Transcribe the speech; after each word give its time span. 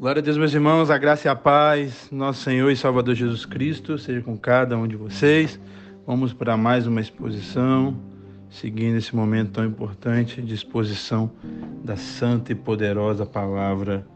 Glória 0.00 0.20
a 0.20 0.22
Deus, 0.22 0.38
meus 0.38 0.54
irmãos, 0.54 0.92
a 0.92 0.96
graça 0.96 1.26
e 1.26 1.28
a 1.28 1.34
paz, 1.34 2.06
nosso 2.12 2.44
Senhor 2.44 2.70
e 2.70 2.76
Salvador 2.76 3.16
Jesus 3.16 3.44
Cristo, 3.44 3.98
seja 3.98 4.20
com 4.20 4.38
cada 4.38 4.78
um 4.78 4.86
de 4.86 4.94
vocês. 4.94 5.58
Vamos 6.06 6.32
para 6.32 6.56
mais 6.56 6.86
uma 6.86 7.00
exposição, 7.00 7.98
seguindo 8.48 8.96
esse 8.96 9.16
momento 9.16 9.50
tão 9.50 9.64
importante 9.64 10.40
de 10.40 10.54
exposição 10.54 11.28
da 11.82 11.96
santa 11.96 12.52
e 12.52 12.54
poderosa 12.54 13.26
palavra 13.26 14.06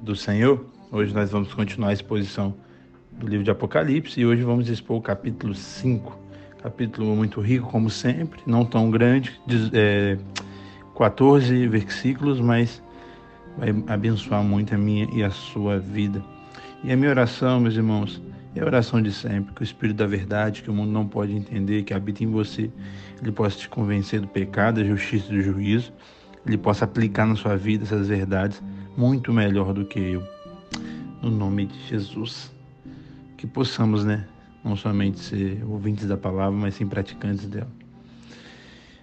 do 0.00 0.16
Senhor. 0.16 0.64
Hoje 0.90 1.12
nós 1.12 1.30
vamos 1.30 1.52
continuar 1.52 1.90
a 1.90 1.92
exposição 1.92 2.54
do 3.12 3.28
livro 3.28 3.44
de 3.44 3.50
Apocalipse 3.50 4.18
e 4.18 4.24
hoje 4.24 4.42
vamos 4.42 4.66
expor 4.70 4.96
o 4.96 5.02
capítulo 5.02 5.54
5. 5.54 6.18
Capítulo 6.62 7.14
muito 7.14 7.38
rico, 7.42 7.70
como 7.70 7.90
sempre, 7.90 8.40
não 8.46 8.64
tão 8.64 8.90
grande, 8.90 9.38
é, 9.74 10.16
14 10.96 11.68
versículos, 11.68 12.40
mas 12.40 12.82
vai 13.58 13.74
abençoar 13.88 14.42
muito 14.42 14.74
a 14.74 14.78
minha 14.78 15.08
e 15.12 15.22
a 15.22 15.30
sua 15.30 15.78
vida. 15.78 16.22
E 16.84 16.92
a 16.92 16.96
minha 16.96 17.10
oração, 17.10 17.58
meus 17.58 17.74
irmãos, 17.74 18.22
é 18.54 18.60
a 18.60 18.64
oração 18.64 19.02
de 19.02 19.12
sempre, 19.12 19.52
que 19.52 19.62
o 19.62 19.64
Espírito 19.64 19.96
da 19.96 20.06
verdade, 20.06 20.62
que 20.62 20.70
o 20.70 20.72
mundo 20.72 20.92
não 20.92 21.06
pode 21.06 21.34
entender, 21.34 21.82
que 21.82 21.92
habita 21.92 22.22
em 22.22 22.28
você, 22.28 22.70
ele 23.20 23.32
possa 23.32 23.58
te 23.58 23.68
convencer 23.68 24.20
do 24.20 24.28
pecado, 24.28 24.80
da 24.80 24.86
justiça 24.86 25.26
e 25.32 25.36
do 25.36 25.42
juízo, 25.42 25.92
ele 26.46 26.56
possa 26.56 26.84
aplicar 26.84 27.26
na 27.26 27.34
sua 27.34 27.56
vida 27.56 27.84
essas 27.84 28.08
verdades 28.08 28.62
muito 28.96 29.32
melhor 29.32 29.72
do 29.74 29.84
que 29.84 29.98
eu. 29.98 30.22
No 31.20 31.30
nome 31.30 31.66
de 31.66 31.78
Jesus. 31.88 32.52
Que 33.36 33.46
possamos, 33.46 34.04
né, 34.04 34.24
não 34.64 34.76
somente 34.76 35.18
ser 35.18 35.62
ouvintes 35.68 36.06
da 36.06 36.16
palavra, 36.16 36.58
mas 36.58 36.74
sim 36.74 36.86
praticantes 36.86 37.46
dela. 37.46 37.70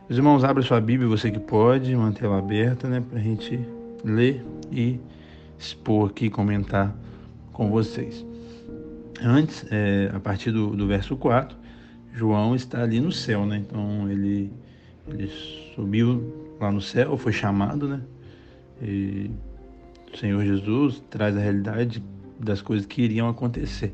Meus 0.07 0.17
irmãos, 0.17 0.43
abra 0.43 0.61
sua 0.61 0.79
Bíblia, 0.79 1.09
você 1.09 1.31
que 1.31 1.39
pode, 1.39 1.95
manter 1.95 2.25
ela 2.25 2.39
aberta, 2.39 2.87
né, 2.87 3.01
para 3.01 3.19
a 3.19 3.21
gente 3.21 3.59
ler 4.05 4.45
e 4.71 4.99
expor 5.57 6.09
aqui, 6.09 6.29
comentar 6.29 6.95
com 7.51 7.69
vocês. 7.69 8.25
Antes, 9.21 9.65
é, 9.71 10.11
a 10.13 10.19
partir 10.19 10.51
do, 10.51 10.75
do, 10.75 10.87
verso 10.87 11.15
4, 11.15 11.57
João 12.13 12.55
está 12.55 12.83
ali 12.83 12.99
no 12.99 13.11
céu, 13.11 13.45
né? 13.45 13.57
Então 13.57 14.09
ele, 14.09 14.51
ele 15.07 15.31
subiu 15.73 16.55
lá 16.59 16.71
no 16.71 16.81
céu, 16.81 17.17
foi 17.17 17.33
chamado, 17.33 17.87
né? 17.87 18.01
E 18.81 19.31
o 20.13 20.17
Senhor 20.17 20.43
Jesus 20.45 21.01
traz 21.09 21.35
a 21.35 21.39
realidade 21.39 22.03
das 22.39 22.61
coisas 22.61 22.85
que 22.85 23.01
iriam 23.01 23.27
acontecer. 23.27 23.93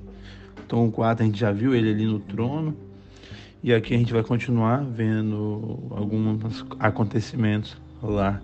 Então 0.66 0.88
o 0.88 0.92
4 0.92 1.24
a 1.24 1.26
gente 1.26 1.40
já 1.40 1.52
viu 1.52 1.74
ele 1.74 1.92
ali 1.92 2.06
no 2.06 2.20
trono, 2.20 2.76
e 3.64 3.72
aqui 3.74 3.94
a 3.94 3.98
gente 3.98 4.12
vai 4.12 4.24
continuar 4.24 4.84
vendo 4.84 5.88
alguns 5.92 6.66
acontecimentos 6.80 7.78
lá 8.02 8.42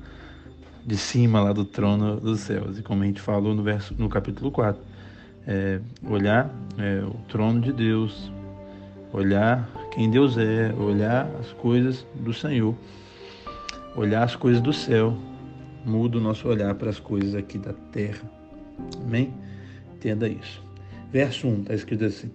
de 0.87 0.95
cima 0.95 1.41
lá 1.41 1.51
do 1.51 1.65
trono 1.65 2.17
dos 2.17 2.39
céus. 2.39 2.79
E 2.79 2.81
como 2.81 3.03
a 3.03 3.05
gente 3.05 3.19
falou 3.19 3.53
no, 3.53 3.61
verso, 3.61 3.93
no 3.97 4.07
capítulo 4.07 4.49
4, 4.49 4.81
é, 5.45 5.81
olhar 6.09 6.49
é, 6.77 7.03
o 7.03 7.19
trono 7.27 7.59
de 7.59 7.73
Deus, 7.73 8.31
olhar 9.11 9.69
quem 9.93 10.09
Deus 10.09 10.37
é, 10.37 10.73
olhar 10.79 11.29
as 11.41 11.51
coisas 11.51 12.07
do 12.15 12.33
Senhor, 12.33 12.73
olhar 13.97 14.23
as 14.23 14.37
coisas 14.37 14.61
do 14.61 14.71
céu, 14.71 15.17
muda 15.85 16.17
o 16.17 16.21
nosso 16.21 16.47
olhar 16.47 16.73
para 16.75 16.89
as 16.89 16.99
coisas 16.99 17.35
aqui 17.35 17.57
da 17.57 17.73
terra. 17.91 18.23
Amém? 19.03 19.33
Entenda 19.93 20.29
isso. 20.29 20.63
Verso 21.11 21.47
1 21.47 21.61
está 21.61 21.73
escrito 21.73 22.05
assim: 22.05 22.31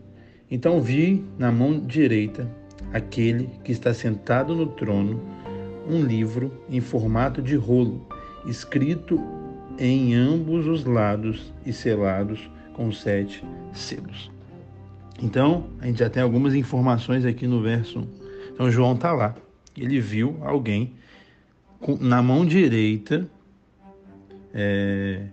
Então 0.50 0.78
vi 0.78 1.24
na 1.38 1.50
mão 1.50 1.80
direita 1.80 2.46
aquele 2.92 3.48
que 3.64 3.72
está 3.72 3.94
sentado 3.94 4.54
no 4.54 4.66
trono 4.66 5.22
um 5.88 6.02
livro 6.02 6.52
em 6.68 6.80
formato 6.80 7.40
de 7.40 7.56
rolo 7.56 8.11
escrito 8.46 9.20
em 9.78 10.14
ambos 10.14 10.66
os 10.66 10.84
lados 10.84 11.52
e 11.64 11.72
selados 11.72 12.50
com 12.74 12.90
sete 12.92 13.44
selos. 13.72 14.30
Então, 15.20 15.66
a 15.80 15.86
gente 15.86 16.00
já 16.00 16.10
tem 16.10 16.22
algumas 16.22 16.54
informações 16.54 17.24
aqui 17.24 17.46
no 17.46 17.62
verso 17.62 18.00
1. 18.00 18.06
Então, 18.54 18.70
João 18.70 18.94
está 18.94 19.12
lá. 19.12 19.34
Ele 19.76 20.00
viu 20.00 20.36
alguém 20.42 20.94
com, 21.80 21.96
na 21.96 22.20
mão 22.22 22.44
direita 22.44 23.28
é, 24.52 25.26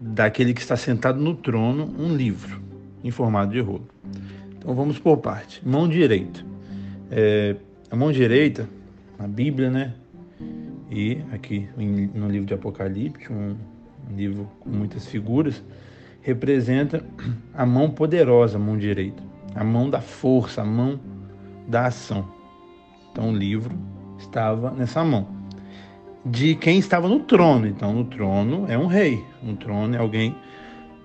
daquele 0.00 0.52
que 0.52 0.60
está 0.60 0.76
sentado 0.76 1.18
no 1.18 1.34
trono 1.34 1.92
um 1.98 2.14
livro 2.14 2.62
em 3.02 3.10
formato 3.10 3.52
de 3.52 3.60
rolo. 3.60 3.88
Então, 4.56 4.74
vamos 4.74 4.98
por 4.98 5.16
parte. 5.18 5.66
Mão 5.66 5.88
direita. 5.88 6.44
É, 7.10 7.56
a 7.90 7.96
mão 7.96 8.12
direita, 8.12 8.68
a 9.18 9.26
Bíblia, 9.26 9.70
né? 9.70 9.94
E 10.94 11.20
aqui 11.32 11.68
no 12.14 12.28
livro 12.28 12.46
de 12.46 12.54
Apocalipse, 12.54 13.32
um, 13.32 13.56
livro 14.16 14.48
com 14.60 14.70
muitas 14.70 15.04
figuras, 15.08 15.60
representa 16.22 17.04
a 17.52 17.66
mão 17.66 17.90
poderosa, 17.90 18.58
a 18.58 18.60
mão 18.60 18.78
direita, 18.78 19.20
a 19.56 19.64
mão 19.64 19.90
da 19.90 20.00
força, 20.00 20.62
a 20.62 20.64
mão 20.64 21.00
da 21.66 21.86
ação. 21.86 22.28
Então 23.10 23.30
o 23.30 23.36
livro 23.36 23.76
estava 24.18 24.70
nessa 24.70 25.02
mão. 25.02 25.26
De 26.24 26.54
quem 26.54 26.78
estava 26.78 27.08
no 27.08 27.18
trono. 27.20 27.66
Então 27.66 27.92
no 27.92 28.04
trono 28.04 28.66
é 28.68 28.78
um 28.78 28.86
rei, 28.86 29.20
no 29.42 29.56
trono 29.56 29.96
é 29.96 29.98
alguém 29.98 30.36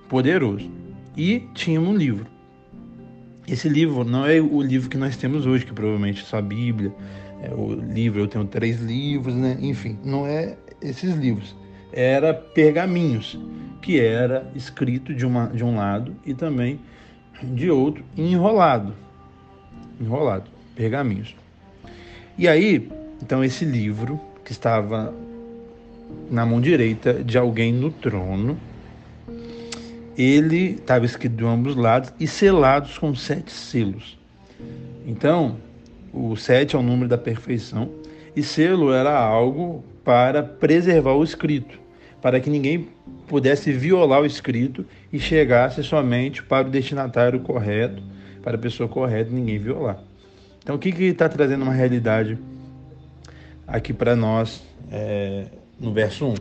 poderoso. 0.07 0.69
E 1.17 1.39
tinha 1.55 1.81
um 1.81 1.97
livro. 1.97 2.27
Esse 3.47 3.67
livro 3.67 4.03
não 4.03 4.23
é 4.23 4.39
o 4.39 4.61
livro 4.61 4.87
que 4.87 4.97
nós 4.97 5.17
temos 5.17 5.47
hoje, 5.47 5.65
que 5.65 5.73
provavelmente 5.73 6.23
é 6.31 6.37
a 6.37 6.41
Bíblia, 6.41 6.93
é, 7.41 7.53
o 7.53 7.73
livro, 7.73 8.19
eu 8.19 8.27
tenho 8.27 8.45
três 8.45 8.79
livros, 8.79 9.33
né? 9.33 9.57
Enfim, 9.61 9.97
não 10.03 10.27
é 10.27 10.57
esses 10.81 11.15
livros. 11.15 11.55
Era 11.91 12.33
pergaminhos, 12.33 13.39
que 13.81 13.99
era 13.99 14.49
escrito 14.55 15.13
de, 15.13 15.25
uma, 15.25 15.47
de 15.47 15.63
um 15.63 15.75
lado 15.75 16.15
e 16.25 16.33
também 16.33 16.79
de 17.41 17.71
outro, 17.71 18.03
enrolado. 18.17 18.93
Enrolado, 19.99 20.49
pergaminhos. 20.75 21.35
E 22.37 22.47
aí, 22.47 22.89
então, 23.21 23.43
esse 23.43 23.65
livro, 23.65 24.19
que 24.43 24.51
estava 24.51 25.13
na 26.29 26.45
mão 26.45 26.59
direita 26.59 27.23
de 27.23 27.37
alguém 27.37 27.73
no 27.73 27.91
trono, 27.91 28.57
ele 30.17 30.71
estava 30.71 31.05
escrito 31.05 31.35
de 31.35 31.45
ambos 31.45 31.75
lados 31.75 32.13
e 32.19 32.27
selados 32.27 32.97
com 32.97 33.15
sete 33.15 33.51
selos. 33.51 34.17
Então, 35.05 35.57
o 36.13 36.35
sete 36.35 36.75
é 36.75 36.79
o 36.79 36.81
número 36.81 37.07
da 37.07 37.17
perfeição, 37.17 37.89
e 38.35 38.43
selo 38.43 38.93
era 38.93 39.17
algo 39.17 39.83
para 40.03 40.41
preservar 40.41 41.13
o 41.13 41.23
escrito, 41.23 41.79
para 42.21 42.39
que 42.39 42.49
ninguém 42.49 42.87
pudesse 43.27 43.71
violar 43.71 44.21
o 44.21 44.25
escrito 44.25 44.85
e 45.11 45.19
chegasse 45.19 45.83
somente 45.83 46.41
para 46.43 46.67
o 46.67 46.71
destinatário 46.71 47.39
correto, 47.41 48.01
para 48.41 48.55
a 48.55 48.59
pessoa 48.59 48.89
correta, 48.89 49.29
ninguém 49.31 49.59
violar. 49.59 50.01
Então, 50.61 50.75
o 50.75 50.79
que 50.79 50.89
está 50.89 51.27
trazendo 51.29 51.63
uma 51.63 51.73
realidade 51.73 52.37
aqui 53.67 53.93
para 53.93 54.15
nós 54.15 54.63
é, 54.91 55.45
no 55.79 55.93
verso 55.93 56.27
1? 56.27 56.33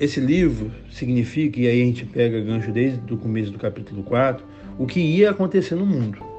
Esse 0.00 0.18
livro 0.18 0.72
significa, 0.90 1.60
e 1.60 1.68
aí 1.68 1.82
a 1.82 1.84
gente 1.84 2.04
pega 2.04 2.40
gancho 2.40 2.72
desde 2.72 3.12
o 3.12 3.16
começo 3.16 3.50
do 3.50 3.58
capítulo 3.58 4.02
4, 4.02 4.44
o 4.78 4.86
que 4.86 5.00
ia 5.00 5.30
acontecer 5.30 5.74
no 5.74 5.86
mundo. 5.86 6.31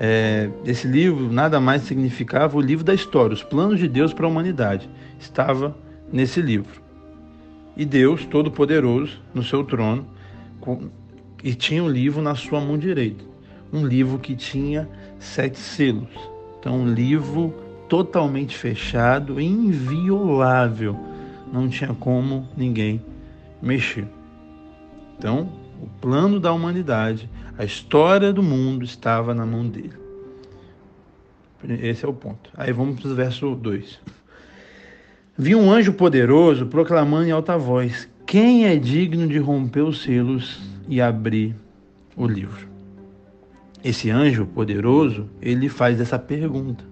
É, 0.00 0.48
esse 0.64 0.86
livro 0.86 1.32
nada 1.32 1.58
mais 1.58 1.82
significava 1.82 2.56
o 2.56 2.60
livro 2.60 2.84
da 2.84 2.94
história, 2.94 3.34
os 3.34 3.42
planos 3.42 3.80
de 3.80 3.88
Deus 3.88 4.12
para 4.12 4.26
a 4.26 4.28
humanidade. 4.28 4.88
Estava 5.18 5.76
nesse 6.12 6.40
livro. 6.40 6.80
E 7.76 7.84
Deus, 7.84 8.24
Todo-Poderoso, 8.24 9.20
no 9.34 9.42
seu 9.42 9.64
trono, 9.64 10.06
com, 10.60 10.88
e 11.42 11.54
tinha 11.54 11.82
um 11.82 11.88
livro 11.88 12.22
na 12.22 12.34
sua 12.34 12.60
mão 12.60 12.78
direita. 12.78 13.24
Um 13.72 13.86
livro 13.86 14.18
que 14.18 14.34
tinha 14.34 14.88
sete 15.18 15.58
selos. 15.58 16.08
Então, 16.58 16.76
um 16.80 16.92
livro 16.92 17.54
totalmente 17.88 18.56
fechado, 18.56 19.40
inviolável. 19.40 20.96
Não 21.52 21.68
tinha 21.68 21.94
como 21.94 22.48
ninguém 22.56 23.02
mexer. 23.60 24.06
Então, 25.16 25.48
o 25.80 25.86
plano 26.00 26.38
da 26.40 26.52
humanidade, 26.52 27.28
a 27.58 27.64
história 27.64 28.32
do 28.32 28.40
mundo 28.40 28.84
estava 28.84 29.34
na 29.34 29.44
mão 29.44 29.66
dele. 29.66 29.94
Esse 31.82 32.04
é 32.04 32.08
o 32.08 32.12
ponto. 32.12 32.50
Aí 32.56 32.72
vamos 32.72 33.00
para 33.00 33.10
o 33.10 33.14
verso 33.16 33.56
2. 33.56 33.98
Vi 35.36 35.56
um 35.56 35.68
anjo 35.68 35.92
poderoso 35.92 36.66
proclamando 36.66 37.26
em 37.26 37.32
alta 37.32 37.58
voz: 37.58 38.08
Quem 38.24 38.66
é 38.66 38.76
digno 38.76 39.26
de 39.26 39.38
romper 39.38 39.80
os 39.80 40.02
selos 40.02 40.60
e 40.88 41.00
abrir 41.00 41.56
o 42.16 42.28
livro? 42.28 42.68
Esse 43.82 44.08
anjo 44.08 44.46
poderoso, 44.46 45.28
ele 45.42 45.68
faz 45.68 46.00
essa 46.00 46.18
pergunta. 46.18 46.84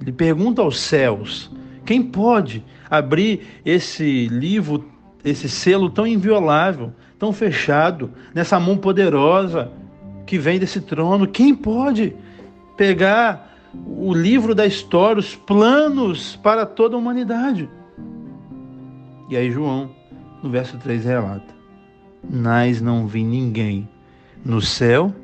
Ele 0.00 0.10
pergunta 0.10 0.62
aos 0.62 0.80
céus: 0.80 1.48
quem 1.86 2.02
pode 2.02 2.64
abrir 2.90 3.46
esse 3.64 4.26
livro, 4.26 4.84
esse 5.24 5.48
selo 5.48 5.88
tão 5.88 6.04
inviolável, 6.04 6.92
tão 7.20 7.32
fechado, 7.32 8.10
nessa 8.34 8.58
mão 8.58 8.76
poderosa 8.76 9.70
que 10.32 10.38
vem 10.38 10.58
desse 10.58 10.80
trono. 10.80 11.26
Quem 11.26 11.54
pode 11.54 12.16
pegar 12.74 13.54
o 13.74 14.14
livro 14.14 14.54
da 14.54 14.64
história, 14.64 15.20
os 15.20 15.36
planos 15.36 16.36
para 16.36 16.64
toda 16.64 16.96
a 16.96 16.98
humanidade? 16.98 17.68
E 19.28 19.36
aí, 19.36 19.50
João, 19.50 19.90
no 20.42 20.48
verso 20.48 20.78
3, 20.78 21.04
relata: 21.04 21.54
mas 22.30 22.80
não 22.80 23.06
vi 23.06 23.22
ninguém 23.22 23.86
no 24.42 24.62
céu, 24.62 25.14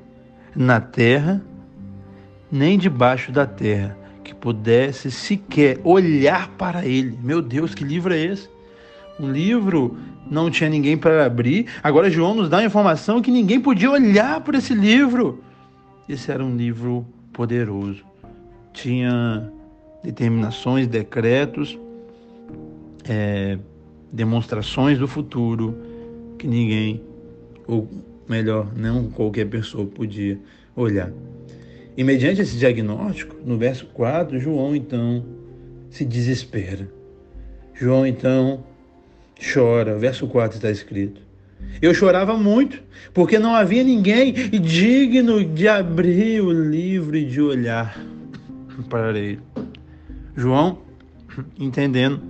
na 0.54 0.78
terra, 0.78 1.42
nem 2.52 2.76
debaixo 2.78 3.32
da 3.32 3.46
terra 3.46 3.96
que 4.22 4.34
pudesse 4.34 5.10
sequer 5.10 5.80
olhar 5.84 6.50
para 6.58 6.84
ele. 6.84 7.18
Meu 7.22 7.40
Deus, 7.40 7.74
que 7.74 7.82
livro 7.82 8.12
é 8.12 8.18
esse? 8.18 8.46
Um 9.18 9.32
livro 9.32 9.96
não 10.30 10.50
tinha 10.50 10.68
ninguém 10.68 10.96
para 10.96 11.24
abrir. 11.24 11.66
Agora 11.82 12.10
João 12.10 12.34
nos 12.34 12.48
dá 12.48 12.58
a 12.58 12.64
informação 12.64 13.22
que 13.22 13.30
ninguém 13.30 13.60
podia 13.60 13.90
olhar 13.90 14.40
por 14.40 14.54
esse 14.54 14.74
livro. 14.74 15.42
Esse 16.08 16.30
era 16.30 16.44
um 16.44 16.56
livro 16.56 17.06
poderoso. 17.32 18.04
Tinha 18.72 19.50
determinações, 20.02 20.86
decretos, 20.86 21.78
é, 23.08 23.58
demonstrações 24.12 24.98
do 24.98 25.08
futuro 25.08 25.76
que 26.38 26.46
ninguém, 26.46 27.02
ou 27.66 27.88
melhor, 28.28 28.68
não 28.76 29.10
qualquer 29.10 29.46
pessoa 29.46 29.86
podia 29.86 30.38
olhar. 30.76 31.10
E 31.96 32.04
mediante 32.04 32.40
esse 32.40 32.56
diagnóstico, 32.56 33.36
no 33.44 33.58
verso 33.58 33.86
4, 33.86 34.38
João 34.38 34.76
então 34.76 35.24
se 35.90 36.04
desespera. 36.04 36.88
João 37.74 38.06
então 38.06 38.64
chora. 39.40 39.96
Verso 39.98 40.26
4 40.26 40.56
está 40.56 40.70
escrito. 40.70 41.20
Eu 41.80 41.94
chorava 41.94 42.36
muito, 42.36 42.82
porque 43.12 43.38
não 43.38 43.54
havia 43.54 43.82
ninguém 43.82 44.32
digno 44.32 45.44
de 45.44 45.68
abrir 45.68 46.40
o 46.40 46.52
livro 46.52 47.16
e 47.16 47.24
de 47.24 47.40
olhar 47.40 47.98
para 48.88 49.18
ele. 49.18 49.40
João, 50.36 50.78
entendendo 51.58 52.20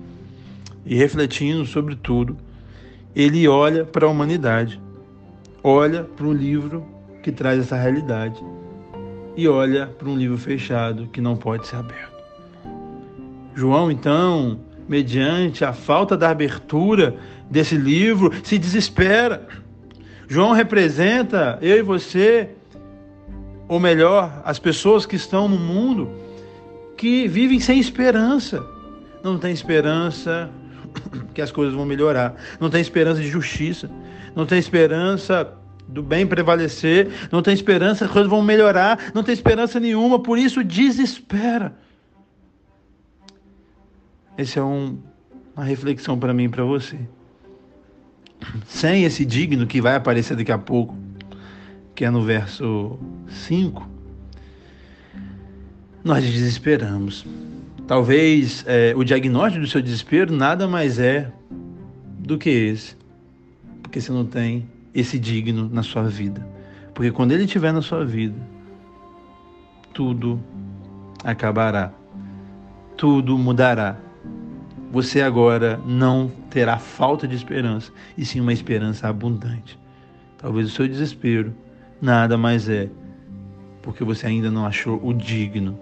e 0.84 0.94
refletindo 0.94 1.64
sobre 1.66 1.94
tudo, 1.96 2.36
ele 3.14 3.46
olha 3.48 3.84
para 3.84 4.06
a 4.06 4.10
humanidade, 4.10 4.80
olha 5.62 6.04
para 6.04 6.26
um 6.26 6.32
livro 6.32 6.86
que 7.22 7.32
traz 7.32 7.58
essa 7.60 7.76
realidade 7.76 8.42
e 9.36 9.46
olha 9.46 9.86
para 9.86 10.08
um 10.08 10.16
livro 10.16 10.38
fechado 10.38 11.08
que 11.08 11.20
não 11.20 11.36
pode 11.36 11.66
ser 11.66 11.76
aberto. 11.76 12.18
João, 13.54 13.90
então, 13.90 14.60
mediante 14.88 15.64
a 15.64 15.72
falta 15.72 16.16
da 16.16 16.30
abertura 16.30 17.16
desse 17.50 17.76
livro, 17.76 18.32
se 18.42 18.58
desespera. 18.58 19.46
João 20.26 20.52
representa 20.52 21.58
eu 21.60 21.78
e 21.78 21.82
você, 21.82 22.50
ou 23.68 23.78
melhor, 23.78 24.42
as 24.44 24.58
pessoas 24.58 25.06
que 25.06 25.16
estão 25.16 25.48
no 25.48 25.58
mundo 25.58 26.10
que 26.96 27.28
vivem 27.28 27.60
sem 27.60 27.78
esperança. 27.78 28.64
Não 29.22 29.38
tem 29.38 29.52
esperança 29.52 30.50
que 31.32 31.40
as 31.40 31.50
coisas 31.50 31.74
vão 31.74 31.86
melhorar. 31.86 32.34
Não 32.60 32.68
tem 32.68 32.80
esperança 32.80 33.20
de 33.20 33.28
justiça. 33.28 33.88
Não 34.34 34.44
tem 34.44 34.58
esperança 34.58 35.52
do 35.86 36.02
bem 36.02 36.26
prevalecer. 36.26 37.08
Não 37.30 37.40
tem 37.40 37.54
esperança 37.54 37.98
que 38.00 38.04
as 38.04 38.10
coisas 38.10 38.30
vão 38.30 38.42
melhorar. 38.42 38.98
Não 39.14 39.22
tem 39.22 39.32
esperança 39.32 39.80
nenhuma. 39.80 40.18
Por 40.18 40.38
isso, 40.38 40.62
desespera. 40.62 41.72
Esse 44.38 44.56
é 44.60 44.62
um, 44.62 44.96
uma 45.56 45.64
reflexão 45.64 46.16
para 46.16 46.32
mim 46.32 46.44
e 46.44 46.48
para 46.48 46.62
você. 46.62 46.96
Sem 48.68 49.02
esse 49.02 49.24
digno 49.24 49.66
que 49.66 49.80
vai 49.80 49.96
aparecer 49.96 50.36
daqui 50.36 50.52
a 50.52 50.58
pouco, 50.58 50.96
que 51.92 52.04
é 52.04 52.10
no 52.10 52.22
verso 52.22 52.96
5, 53.28 53.84
nós 56.04 56.24
desesperamos. 56.24 57.26
Talvez 57.88 58.64
é, 58.68 58.94
o 58.94 59.02
diagnóstico 59.02 59.64
do 59.64 59.68
seu 59.68 59.82
desespero 59.82 60.32
nada 60.32 60.68
mais 60.68 61.00
é 61.00 61.32
do 62.20 62.38
que 62.38 62.48
esse, 62.48 62.96
porque 63.82 64.00
você 64.00 64.12
não 64.12 64.24
tem 64.24 64.68
esse 64.94 65.18
digno 65.18 65.68
na 65.68 65.82
sua 65.82 66.04
vida. 66.04 66.46
Porque 66.94 67.10
quando 67.10 67.32
ele 67.32 67.42
estiver 67.42 67.72
na 67.72 67.82
sua 67.82 68.04
vida, 68.04 68.38
tudo 69.92 70.40
acabará, 71.24 71.92
tudo 72.96 73.36
mudará. 73.36 74.07
Você 74.90 75.20
agora 75.20 75.78
não 75.86 76.30
terá 76.50 76.78
falta 76.78 77.28
de 77.28 77.36
esperança, 77.36 77.92
e 78.16 78.24
sim 78.24 78.40
uma 78.40 78.52
esperança 78.52 79.08
abundante. 79.08 79.78
Talvez 80.38 80.68
o 80.68 80.70
seu 80.70 80.88
desespero 80.88 81.54
nada 82.00 82.38
mais 82.38 82.68
é 82.68 82.88
porque 83.82 84.04
você 84.04 84.26
ainda 84.26 84.50
não 84.50 84.64
achou 84.64 85.00
o 85.04 85.12
digno 85.12 85.78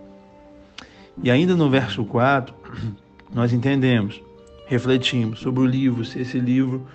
e 1.23 1.31
ainda 1.31 1.57
no 1.57 1.71
verso 1.71 2.05
4, 2.05 2.55
nós 3.33 3.53
entendemos, 3.53 4.23
refletimos 4.67 5.41
sobre 5.41 5.63
o 5.63 5.67
livro, 5.67 6.05
se 6.05 6.21
esse 6.21 6.39
livro 6.39 6.87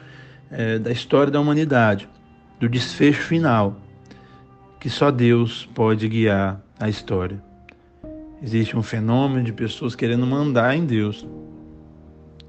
é 0.49 0.77
da 0.77 0.91
história 0.91 1.31
da 1.31 1.39
humanidade, 1.39 2.07
do 2.59 2.69
desfecho 2.69 3.21
final, 3.23 3.75
que 4.79 4.89
só 4.89 5.09
Deus 5.09 5.67
pode 5.73 6.07
guiar 6.07 6.61
a 6.79 6.87
história. 6.87 7.41
Existe 8.43 8.77
um 8.77 8.83
fenômeno 8.83 9.43
de 9.43 9.53
pessoas 9.53 9.95
querendo 9.95 10.25
mandar 10.25 10.75
em 10.75 10.85
Deus, 10.85 11.25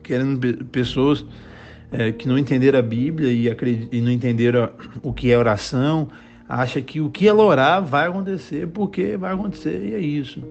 querendo 0.03 0.65
pessoas 0.67 1.25
é, 1.91 2.13
que 2.13 2.27
não 2.29 2.39
entenderam 2.39 2.79
a 2.79 2.83
Bíblia 2.83 3.33
e, 3.33 3.49
e 3.93 4.01
não 4.01 4.11
entenderam 4.11 4.71
o 5.03 5.13
que 5.13 5.31
é 5.31 5.39
oração, 5.39 6.09
acha 6.49 6.81
que 6.81 7.01
o 7.01 7.11
que 7.11 7.29
ela 7.29 7.43
orar 7.43 7.85
vai 7.85 8.09
acontecer 8.09 8.67
porque 8.69 9.17
vai 9.17 9.33
acontecer 9.33 9.83
e 9.85 9.95
é 9.95 9.99
isso 10.01 10.43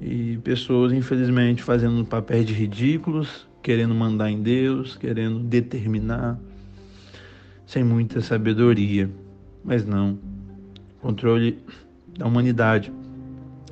e 0.00 0.38
pessoas, 0.38 0.92
infelizmente, 0.92 1.62
fazendo 1.62 2.04
papéis 2.04 2.46
de 2.46 2.52
ridículos, 2.52 3.46
querendo 3.62 3.94
mandar 3.94 4.30
em 4.30 4.42
Deus, 4.42 4.96
querendo 4.96 5.40
determinar, 5.40 6.38
sem 7.66 7.82
muita 7.82 8.20
sabedoria. 8.20 9.10
Mas 9.64 9.84
não. 9.84 10.18
O 10.98 11.00
controle 11.00 11.58
da 12.16 12.26
humanidade, 12.26 12.92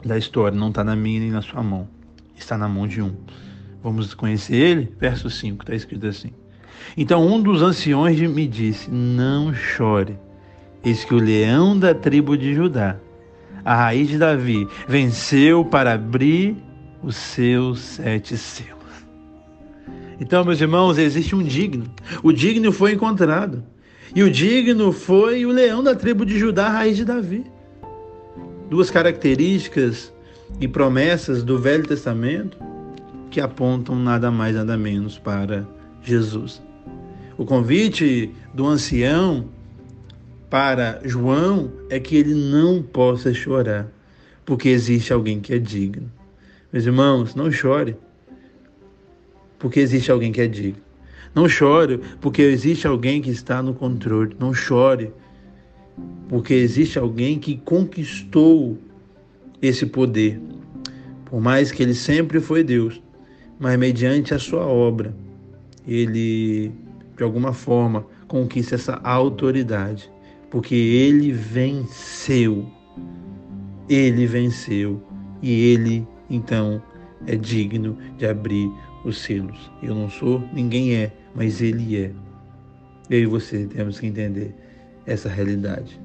da 0.04 0.18
história, 0.18 0.58
não 0.58 0.68
está 0.68 0.82
na 0.82 0.96
minha 0.96 1.20
nem 1.20 1.30
na 1.30 1.42
sua 1.42 1.62
mão. 1.62 1.88
Está 2.36 2.58
na 2.58 2.68
mão 2.68 2.86
de 2.86 3.00
um. 3.00 3.14
Vamos 3.84 4.14
conhecer 4.14 4.56
ele? 4.56 4.92
Verso 4.98 5.30
5, 5.30 5.62
está 5.62 5.74
escrito 5.76 6.08
assim. 6.08 6.32
Então 6.96 7.24
um 7.24 7.40
dos 7.40 7.62
anciões 7.62 8.18
me 8.18 8.48
disse: 8.48 8.90
Não 8.90 9.54
chore, 9.54 10.18
eis 10.82 11.04
que 11.04 11.14
o 11.14 11.18
leão 11.18 11.78
da 11.78 11.94
tribo 11.94 12.36
de 12.36 12.52
Judá 12.52 12.98
a 13.64 13.74
raiz 13.74 14.08
de 14.08 14.18
Davi, 14.18 14.68
venceu 14.86 15.64
para 15.64 15.94
abrir 15.94 16.56
os 17.02 17.16
seus 17.16 17.80
sete 17.80 18.36
selos. 18.36 18.74
Então, 20.20 20.44
meus 20.44 20.60
irmãos, 20.60 20.98
existe 20.98 21.34
um 21.34 21.42
digno. 21.42 21.86
O 22.22 22.30
digno 22.30 22.70
foi 22.70 22.92
encontrado. 22.92 23.64
E 24.14 24.22
o 24.22 24.30
digno 24.30 24.92
foi 24.92 25.44
o 25.44 25.50
leão 25.50 25.82
da 25.82 25.94
tribo 25.94 26.24
de 26.24 26.38
Judá, 26.38 26.66
a 26.66 26.70
raiz 26.70 26.96
de 26.96 27.04
Davi. 27.04 27.44
Duas 28.70 28.90
características 28.90 30.12
e 30.60 30.68
promessas 30.68 31.42
do 31.42 31.58
Velho 31.58 31.86
Testamento 31.86 32.56
que 33.34 33.40
apontam 33.40 33.96
nada 33.96 34.30
mais, 34.30 34.54
nada 34.54 34.76
menos 34.76 35.18
para 35.18 35.66
Jesus. 36.04 36.62
O 37.36 37.44
convite 37.44 38.30
do 38.54 38.64
ancião 38.64 39.48
para 40.48 41.00
João 41.04 41.68
é 41.90 41.98
que 41.98 42.14
ele 42.14 42.32
não 42.32 42.80
possa 42.80 43.34
chorar, 43.34 43.88
porque 44.44 44.68
existe 44.68 45.12
alguém 45.12 45.40
que 45.40 45.52
é 45.52 45.58
digno. 45.58 46.08
Meus 46.72 46.86
irmãos, 46.86 47.34
não 47.34 47.50
chore, 47.50 47.96
porque 49.58 49.80
existe 49.80 50.12
alguém 50.12 50.30
que 50.30 50.40
é 50.40 50.46
digno. 50.46 50.80
Não 51.34 51.48
chore, 51.48 52.00
porque 52.20 52.40
existe 52.40 52.86
alguém 52.86 53.20
que 53.20 53.30
está 53.30 53.60
no 53.60 53.74
controle. 53.74 54.36
Não 54.38 54.54
chore, 54.54 55.12
porque 56.28 56.54
existe 56.54 57.00
alguém 57.00 57.40
que 57.40 57.56
conquistou 57.56 58.78
esse 59.60 59.86
poder. 59.86 60.40
Por 61.24 61.40
mais 61.40 61.72
que 61.72 61.82
ele 61.82 61.94
sempre 61.94 62.38
foi 62.38 62.62
Deus, 62.62 63.02
mas 63.64 63.78
mediante 63.78 64.34
a 64.34 64.38
sua 64.38 64.66
obra, 64.66 65.16
ele 65.88 66.70
de 67.16 67.22
alguma 67.22 67.54
forma 67.54 68.04
conquista 68.28 68.74
essa 68.74 69.00
autoridade 69.02 70.12
porque 70.50 70.74
ele 70.74 71.32
venceu. 71.32 72.66
Ele 73.88 74.26
venceu 74.26 75.02
e 75.40 75.72
ele 75.72 76.06
então 76.28 76.82
é 77.26 77.36
digno 77.36 77.96
de 78.18 78.26
abrir 78.26 78.70
os 79.02 79.16
selos. 79.16 79.70
Eu 79.82 79.94
não 79.94 80.10
sou, 80.10 80.46
ninguém 80.52 80.96
é, 80.96 81.10
mas 81.34 81.62
ele 81.62 81.96
é. 81.96 82.10
Eu 83.08 83.20
e 83.20 83.24
você 83.26 83.64
temos 83.64 83.98
que 83.98 84.06
entender 84.06 84.54
essa 85.06 85.30
realidade. 85.30 85.98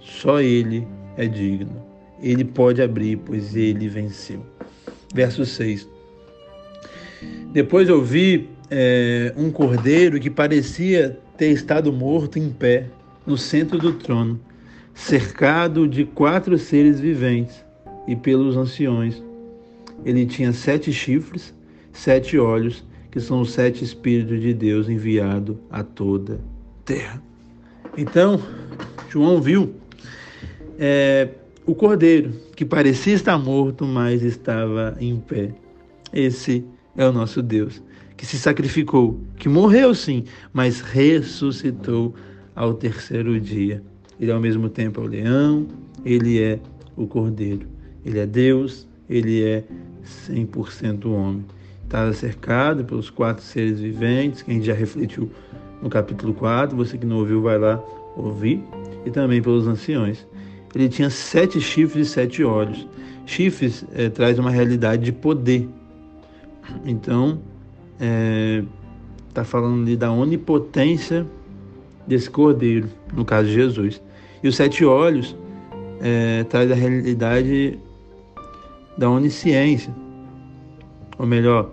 Só 0.00 0.40
ele 0.40 0.84
é 1.16 1.28
digno. 1.28 1.80
Ele 2.20 2.44
pode 2.44 2.82
abrir, 2.82 3.18
pois 3.18 3.54
ele 3.54 3.88
venceu. 3.88 4.44
Verso 5.14 5.46
6. 5.46 5.94
Depois 7.52 7.88
eu 7.88 8.02
vi 8.02 8.48
é, 8.70 9.32
um 9.36 9.50
cordeiro 9.50 10.20
que 10.20 10.30
parecia 10.30 11.18
ter 11.36 11.50
estado 11.50 11.92
morto 11.92 12.38
em 12.38 12.50
pé 12.50 12.86
no 13.26 13.36
centro 13.36 13.78
do 13.78 13.92
trono, 13.92 14.40
cercado 14.94 15.86
de 15.86 16.04
quatro 16.04 16.56
seres 16.58 17.00
viventes 17.00 17.64
e 18.06 18.14
pelos 18.14 18.56
anciões. 18.56 19.22
Ele 20.04 20.26
tinha 20.26 20.52
sete 20.52 20.92
chifres, 20.92 21.54
sete 21.92 22.38
olhos, 22.38 22.84
que 23.10 23.20
são 23.20 23.40
os 23.40 23.52
sete 23.52 23.82
Espíritos 23.82 24.40
de 24.40 24.52
Deus 24.52 24.88
enviado 24.88 25.58
a 25.70 25.82
toda 25.82 26.40
terra. 26.84 27.22
Então, 27.96 28.40
João 29.08 29.40
viu 29.40 29.74
é, 30.78 31.28
o 31.64 31.74
cordeiro, 31.74 32.32
que 32.54 32.64
parecia 32.64 33.14
estar 33.14 33.38
morto, 33.38 33.86
mas 33.86 34.22
estava 34.22 34.96
em 35.00 35.16
pé. 35.16 35.50
Esse 36.12 36.64
é 36.96 37.06
o 37.06 37.12
nosso 37.12 37.42
Deus, 37.42 37.82
que 38.16 38.24
se 38.24 38.38
sacrificou, 38.38 39.20
que 39.36 39.48
morreu 39.48 39.94
sim, 39.94 40.24
mas 40.52 40.80
ressuscitou 40.80 42.14
ao 42.54 42.74
terceiro 42.74 43.38
dia. 43.38 43.82
Ele 44.18 44.32
ao 44.32 44.40
mesmo 44.40 44.68
tempo 44.68 45.00
é 45.00 45.04
o 45.04 45.06
leão, 45.06 45.66
ele 46.04 46.42
é 46.42 46.58
o 46.96 47.06
cordeiro. 47.06 47.66
Ele 48.04 48.18
é 48.18 48.26
Deus, 48.26 48.86
ele 49.10 49.44
é 49.44 49.64
100% 50.28 51.06
homem. 51.06 51.44
Está 51.84 52.12
cercado 52.12 52.84
pelos 52.84 53.10
quatro 53.10 53.44
seres 53.44 53.80
viventes, 53.80 54.42
que 54.42 54.50
a 54.50 54.54
gente 54.54 54.66
já 54.66 54.74
refletiu 54.74 55.30
no 55.82 55.90
capítulo 55.90 56.32
4. 56.32 56.76
Você 56.76 56.96
que 56.96 57.06
não 57.06 57.18
ouviu, 57.18 57.42
vai 57.42 57.58
lá 57.58 57.82
ouvir. 58.16 58.62
E 59.04 59.10
também 59.10 59.42
pelos 59.42 59.66
anciões. 59.66 60.26
Ele 60.74 60.88
tinha 60.88 61.10
sete 61.10 61.60
chifres 61.60 62.08
e 62.08 62.10
sete 62.10 62.42
olhos. 62.44 62.86
Chifres 63.24 63.84
é, 63.94 64.08
traz 64.08 64.38
uma 64.38 64.50
realidade 64.50 65.04
de 65.04 65.12
poder. 65.12 65.68
Então, 66.84 67.40
está 67.94 68.00
é, 68.00 68.64
tá 69.32 69.44
falando 69.44 69.82
ali 69.82 69.96
da 69.96 70.12
onipotência 70.12 71.26
desse 72.06 72.30
cordeiro, 72.30 72.88
no 73.12 73.24
caso 73.24 73.48
de 73.48 73.54
Jesus. 73.54 74.02
E 74.42 74.48
os 74.48 74.56
sete 74.56 74.84
olhos 74.84 75.36
é, 76.00 76.44
traz 76.44 76.70
a 76.70 76.74
realidade 76.74 77.78
da 78.96 79.10
onisciência, 79.10 79.94
ou 81.18 81.26
melhor, 81.26 81.70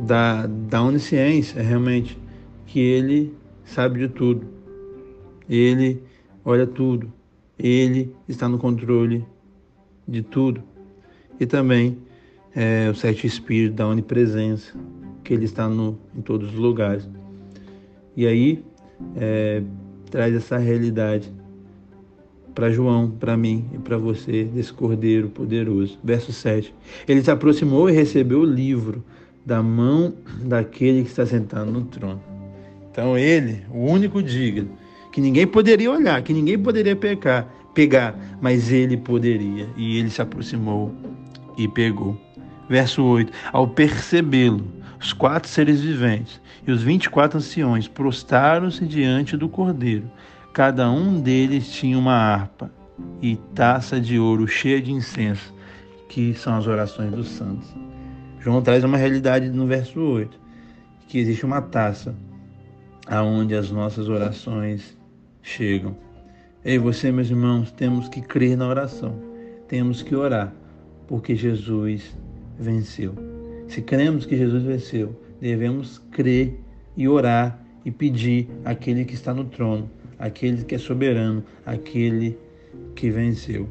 da, 0.00 0.46
da 0.46 0.82
onisciência, 0.82 1.62
realmente, 1.62 2.18
que 2.66 2.80
ele 2.80 3.34
sabe 3.64 4.00
de 4.00 4.08
tudo, 4.08 4.46
ele 5.48 6.02
olha 6.44 6.66
tudo, 6.66 7.12
ele 7.58 8.14
está 8.28 8.48
no 8.48 8.58
controle 8.58 9.24
de 10.06 10.22
tudo. 10.22 10.62
E 11.38 11.46
também 11.46 11.98
é, 12.56 12.88
o 12.90 12.94
sete 12.94 13.26
espírito 13.26 13.74
da 13.74 13.86
onipresença, 13.86 14.72
que 15.22 15.34
ele 15.34 15.44
está 15.44 15.68
no, 15.68 15.98
em 16.16 16.22
todos 16.22 16.54
os 16.54 16.58
lugares. 16.58 17.06
E 18.16 18.26
aí 18.26 18.64
é, 19.14 19.62
traz 20.10 20.34
essa 20.34 20.56
realidade 20.56 21.30
para 22.54 22.70
João, 22.70 23.10
para 23.10 23.36
mim 23.36 23.66
e 23.74 23.78
para 23.78 23.98
você, 23.98 24.44
desse 24.44 24.72
Cordeiro 24.72 25.28
poderoso. 25.28 25.98
Verso 26.02 26.32
7. 26.32 26.74
Ele 27.06 27.22
se 27.22 27.30
aproximou 27.30 27.90
e 27.90 27.92
recebeu 27.92 28.40
o 28.40 28.44
livro 28.44 29.04
da 29.44 29.62
mão 29.62 30.14
daquele 30.42 31.02
que 31.02 31.10
está 31.10 31.26
sentado 31.26 31.70
no 31.70 31.82
trono. 31.82 32.22
Então 32.90 33.18
ele, 33.18 33.62
o 33.70 33.80
único 33.80 34.22
digno, 34.22 34.70
que 35.12 35.20
ninguém 35.20 35.46
poderia 35.46 35.90
olhar, 35.90 36.22
que 36.22 36.32
ninguém 36.32 36.58
poderia 36.58 36.96
pecar, 36.96 37.46
pegar, 37.74 38.18
mas 38.40 38.72
ele 38.72 38.96
poderia. 38.96 39.68
E 39.76 39.98
ele 39.98 40.08
se 40.08 40.22
aproximou 40.22 40.94
e 41.58 41.68
pegou. 41.68 42.25
Verso 42.68 43.02
8. 43.02 43.32
Ao 43.52 43.68
percebê-lo, 43.68 44.66
os 45.00 45.12
quatro 45.12 45.48
seres 45.48 45.80
viventes 45.80 46.40
e 46.66 46.72
os 46.72 46.82
vinte 46.82 47.04
e 47.04 47.10
quatro 47.10 47.38
anciões 47.38 47.86
prostaram-se 47.86 48.84
diante 48.86 49.36
do 49.36 49.48
Cordeiro 49.48 50.10
Cada 50.56 50.90
um 50.90 51.20
deles 51.20 51.70
tinha 51.70 51.98
uma 51.98 52.14
harpa 52.14 52.70
e 53.20 53.36
taça 53.54 54.00
de 54.00 54.18
ouro 54.18 54.48
cheia 54.48 54.80
de 54.80 54.90
incenso, 54.90 55.52
que 56.08 56.32
são 56.32 56.56
as 56.56 56.66
orações 56.66 57.10
dos 57.10 57.28
santos. 57.28 57.68
João 58.40 58.62
traz 58.62 58.82
uma 58.82 58.96
realidade 58.96 59.50
no 59.50 59.66
verso 59.66 60.00
8, 60.00 60.40
que 61.08 61.18
existe 61.18 61.44
uma 61.44 61.60
taça 61.60 62.14
aonde 63.06 63.54
as 63.54 63.70
nossas 63.70 64.08
orações 64.08 64.96
chegam. 65.42 65.94
Ei, 66.64 66.78
você, 66.78 67.12
meus 67.12 67.28
irmãos, 67.28 67.70
temos 67.72 68.08
que 68.08 68.22
crer 68.22 68.56
na 68.56 68.66
oração. 68.66 69.14
Temos 69.68 70.00
que 70.00 70.16
orar, 70.16 70.54
porque 71.06 71.36
Jesus 71.36 72.16
venceu. 72.58 73.14
Se 73.68 73.82
cremos 73.82 74.26
que 74.26 74.36
Jesus 74.36 74.62
venceu, 74.62 75.20
devemos 75.40 75.98
crer 76.10 76.58
e 76.96 77.08
orar 77.08 77.62
e 77.84 77.90
pedir 77.90 78.48
àquele 78.64 79.04
que 79.04 79.14
está 79.14 79.34
no 79.34 79.44
trono 79.44 79.90
aquele 80.18 80.64
que 80.64 80.74
é 80.74 80.78
soberano, 80.78 81.44
aquele 81.64 82.38
que 82.94 83.10
venceu. 83.10 83.68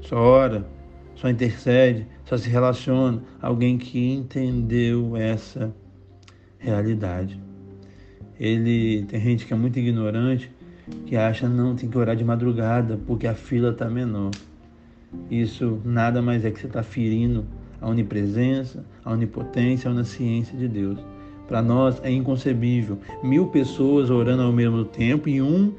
Só 0.00 0.16
ora, 0.16 0.66
só 1.14 1.28
intercede, 1.28 2.06
só 2.24 2.36
se 2.36 2.48
relaciona 2.48 3.22
alguém 3.40 3.76
que 3.76 4.12
entendeu 4.12 5.16
essa 5.16 5.74
realidade. 6.58 7.40
Ele 8.38 9.04
tem 9.04 9.20
gente 9.20 9.46
que 9.46 9.52
é 9.52 9.56
muito 9.56 9.78
ignorante, 9.78 10.50
que 11.06 11.16
acha 11.16 11.48
não 11.48 11.74
tem 11.74 11.90
que 11.90 11.98
orar 11.98 12.16
de 12.16 12.24
madrugada 12.24 12.98
porque 13.06 13.26
a 13.26 13.34
fila 13.34 13.70
está 13.70 13.90
menor. 13.90 14.30
Isso 15.30 15.80
nada 15.84 16.22
mais 16.22 16.44
é 16.44 16.50
que 16.50 16.60
você 16.60 16.66
está 16.66 16.82
ferindo 16.82 17.44
a 17.80 17.88
onipresença, 17.88 18.84
a 19.04 19.12
onipotência, 19.12 19.88
a 19.88 19.94
onisciência 19.94 20.56
de 20.56 20.68
Deus. 20.68 20.98
Para 21.46 21.62
nós 21.62 22.00
é 22.02 22.10
inconcebível. 22.10 22.98
Mil 23.22 23.46
pessoas 23.46 24.10
orando 24.10 24.42
ao 24.42 24.52
mesmo 24.52 24.84
tempo 24.84 25.28
e 25.28 25.40
um 25.40 25.72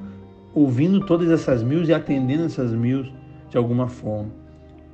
ouvindo 0.54 1.06
todas 1.06 1.30
essas 1.30 1.62
mil 1.62 1.84
e 1.84 1.94
atendendo 1.94 2.46
essas 2.46 2.72
mil 2.74 3.06
de 3.50 3.58
alguma 3.58 3.88
forma. 3.88 4.32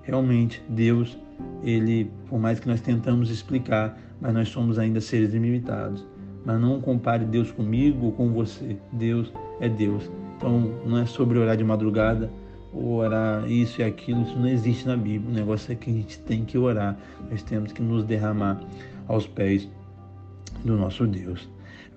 Realmente, 0.03 0.61
Deus, 0.67 1.17
ele, 1.63 2.11
por 2.27 2.39
mais 2.39 2.59
que 2.59 2.67
nós 2.67 2.81
tentamos 2.81 3.29
explicar, 3.29 3.97
mas 4.19 4.33
nós 4.33 4.49
somos 4.49 4.77
ainda 4.77 4.99
seres 4.99 5.33
limitados. 5.33 6.05
Mas 6.45 6.59
não 6.59 6.79
compare 6.79 7.25
Deus 7.25 7.51
comigo 7.51 8.07
ou 8.07 8.11
com 8.11 8.31
você. 8.31 8.77
Deus 8.91 9.31
é 9.59 9.67
Deus. 9.67 10.11
Então, 10.37 10.73
não 10.85 10.97
é 10.97 11.05
sobre 11.05 11.39
orar 11.39 11.57
de 11.57 11.63
madrugada 11.63 12.29
orar 12.75 13.49
isso 13.49 13.81
e 13.81 13.83
aquilo, 13.83 14.23
isso 14.23 14.37
não 14.37 14.47
existe 14.47 14.87
na 14.87 14.97
Bíblia. 14.97 15.29
O 15.29 15.33
negócio 15.33 15.71
é 15.71 15.75
que 15.75 15.89
a 15.89 15.93
gente 15.93 16.19
tem 16.19 16.43
que 16.43 16.57
orar. 16.57 16.97
Nós 17.29 17.41
temos 17.43 17.71
que 17.71 17.81
nos 17.81 18.03
derramar 18.03 18.61
aos 19.07 19.25
pés 19.25 19.69
do 20.63 20.75
nosso 20.75 21.07
Deus. 21.07 21.47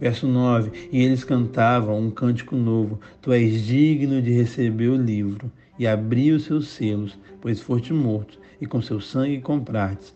Verso 0.01 0.29
9: 0.29 0.89
E 0.93 1.03
eles 1.03 1.25
cantavam 1.25 1.99
um 1.99 2.11
cântico 2.11 2.57
novo: 2.57 3.01
Tu 3.21 3.33
és 3.33 3.67
digno 3.67 4.23
de 4.23 4.33
receber 4.33 4.89
o 4.89 4.97
livro 4.97 5.51
e 5.79 5.87
abrir 5.87 6.33
os 6.33 6.45
seus 6.45 6.69
selos, 6.69 7.19
pois 7.41 7.61
foste 7.61 7.93
morto, 7.93 8.39
e 8.61 8.67
com 8.67 8.81
seu 8.81 9.01
sangue 9.01 9.41
compraste 9.41 10.13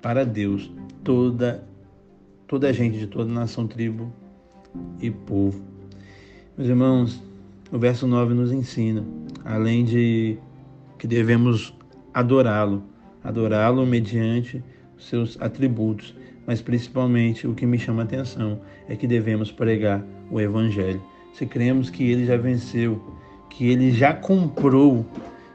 para 0.00 0.24
Deus 0.24 0.70
toda 1.04 1.64
toda 2.46 2.68
a 2.68 2.72
gente 2.72 2.98
de 2.98 3.06
toda 3.06 3.30
nação, 3.30 3.66
tribo 3.66 4.12
e 5.00 5.10
povo. 5.10 5.62
Meus 6.56 6.68
irmãos, 6.68 7.22
o 7.72 7.78
verso 7.78 8.06
9 8.06 8.34
nos 8.34 8.52
ensina, 8.52 9.04
além 9.44 9.84
de 9.84 10.38
que 10.98 11.06
devemos 11.06 11.74
adorá-lo, 12.12 12.82
adorá-lo 13.22 13.86
mediante 13.86 14.62
seus 14.98 15.40
atributos, 15.40 16.14
mas 16.46 16.60
principalmente 16.60 17.46
o 17.46 17.54
que 17.54 17.64
me 17.66 17.78
chama 17.78 18.02
a 18.02 18.04
atenção 18.04 18.60
é 18.88 18.96
que 18.96 19.06
devemos 19.06 19.52
pregar 19.52 20.04
o 20.30 20.40
Evangelho. 20.40 21.00
Se 21.32 21.46
cremos 21.46 21.88
que 21.88 22.10
ele 22.10 22.26
já 22.26 22.36
venceu, 22.36 23.00
que 23.48 23.68
ele 23.68 23.92
já 23.92 24.12
comprou 24.12 25.06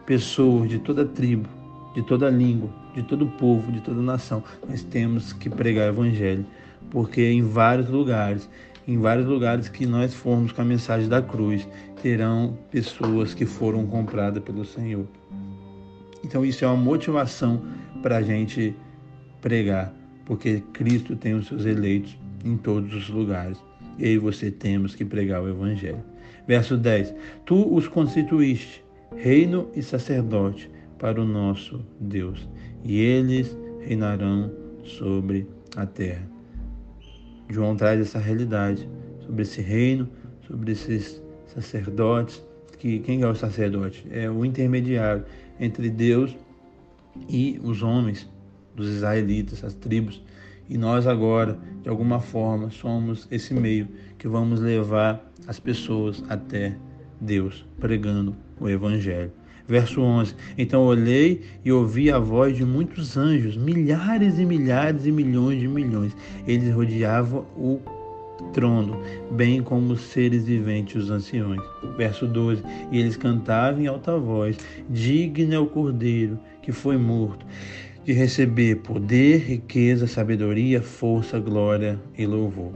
pessoas 0.05 0.69
de 0.69 0.79
toda 0.79 1.05
tribo, 1.05 1.49
de 1.93 2.01
toda 2.01 2.29
língua, 2.29 2.69
de 2.93 3.03
todo 3.03 3.27
povo, 3.27 3.71
de 3.71 3.81
toda 3.81 4.01
nação, 4.01 4.43
nós 4.67 4.83
temos 4.83 5.33
que 5.33 5.49
pregar 5.49 5.87
o 5.87 5.93
Evangelho, 5.93 6.45
porque 6.89 7.29
em 7.29 7.41
vários 7.41 7.89
lugares, 7.89 8.49
em 8.87 8.97
vários 8.99 9.25
lugares 9.25 9.69
que 9.69 9.85
nós 9.85 10.13
formos 10.13 10.51
com 10.51 10.61
a 10.61 10.65
mensagem 10.65 11.09
da 11.09 11.21
cruz, 11.21 11.67
terão 12.01 12.57
pessoas 12.69 13.33
que 13.33 13.45
foram 13.45 13.85
compradas 13.85 14.43
pelo 14.43 14.63
Senhor. 14.65 15.07
Então 16.23 16.45
isso 16.45 16.63
é 16.63 16.67
uma 16.67 16.77
motivação 16.77 17.61
para 18.01 18.17
a 18.17 18.21
gente 18.21 18.75
pregar 19.41 19.93
porque 20.25 20.61
Cristo 20.73 21.15
tem 21.15 21.35
os 21.35 21.47
seus 21.47 21.65
eleitos 21.65 22.17
em 22.43 22.57
todos 22.57 22.93
os 22.93 23.09
lugares. 23.09 23.57
E 23.97 24.05
aí 24.05 24.17
você 24.17 24.51
temos 24.51 24.95
que 24.95 25.05
pregar 25.05 25.41
o 25.41 25.47
Evangelho. 25.47 26.03
Verso 26.47 26.75
10: 26.75 27.13
Tu 27.45 27.73
os 27.73 27.87
constituíste 27.87 28.83
reino 29.15 29.69
e 29.75 29.81
sacerdote 29.81 30.69
para 30.97 31.21
o 31.21 31.25
nosso 31.25 31.85
Deus, 31.99 32.47
e 32.83 32.99
eles 32.99 33.55
reinarão 33.79 34.51
sobre 34.83 35.47
a 35.75 35.85
terra. 35.85 36.34
João 37.49 37.75
traz 37.75 37.99
essa 37.99 38.19
realidade 38.19 38.87
sobre 39.25 39.43
esse 39.43 39.61
reino, 39.61 40.09
sobre 40.47 40.71
esses 40.71 41.21
sacerdotes. 41.47 42.43
Que 42.79 42.99
quem 42.99 43.21
é 43.21 43.27
o 43.27 43.35
sacerdote? 43.35 44.05
É 44.11 44.29
o 44.29 44.43
intermediário 44.43 45.25
entre 45.59 45.89
Deus 45.89 46.35
e 47.29 47.59
os 47.63 47.81
homens 47.81 48.29
dos 48.75 48.89
israelitas, 48.89 49.63
as 49.63 49.73
tribos. 49.73 50.21
E 50.67 50.77
nós 50.77 51.07
agora, 51.07 51.57
de 51.81 51.89
alguma 51.89 52.19
forma, 52.19 52.69
somos 52.69 53.27
esse 53.31 53.53
meio 53.53 53.87
que 54.17 54.27
vamos 54.27 54.59
levar 54.59 55.23
as 55.47 55.59
pessoas 55.59 56.23
até 56.27 56.75
Deus, 57.21 57.65
pregando 57.79 58.35
o 58.59 58.67
Evangelho. 58.67 59.31
Verso 59.67 60.01
11: 60.01 60.35
Então 60.57 60.83
olhei 60.83 61.41
e 61.63 61.71
ouvi 61.71 62.11
a 62.11 62.19
voz 62.19 62.55
de 62.55 62.63
muitos 62.63 63.17
anjos, 63.17 63.57
milhares 63.57 64.37
e 64.37 64.45
milhares 64.45 65.05
e 65.05 65.11
milhões 65.11 65.59
de 65.59 65.67
milhões. 65.67 66.15
Eles 66.47 66.73
rodeavam 66.73 67.45
o 67.57 67.79
trono, 68.53 69.01
bem 69.31 69.63
como 69.63 69.93
os 69.93 70.01
seres 70.01 70.45
viventes, 70.45 71.03
os 71.03 71.09
anciões. 71.09 71.61
Verso 71.97 72.27
12: 72.27 72.63
E 72.91 72.99
eles 72.99 73.17
cantavam 73.17 73.81
em 73.81 73.87
alta 73.87 74.17
voz: 74.17 74.57
Digno 74.89 75.53
é 75.53 75.59
o 75.59 75.65
Cordeiro 75.65 76.37
que 76.61 76.71
foi 76.71 76.97
morto, 76.97 77.45
de 78.03 78.11
receber 78.11 78.77
poder, 78.77 79.37
riqueza, 79.37 80.07
sabedoria, 80.07 80.81
força, 80.81 81.39
glória 81.39 81.99
e 82.17 82.25
louvor. 82.25 82.71